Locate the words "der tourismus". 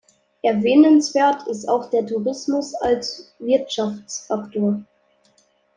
1.91-2.73